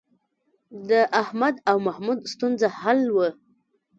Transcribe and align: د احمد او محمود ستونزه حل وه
د 0.89 0.91
احمد 1.21 1.55
او 1.69 1.77
محمود 1.87 2.19
ستونزه 2.33 2.67
حل 2.81 3.01
وه 3.15 3.29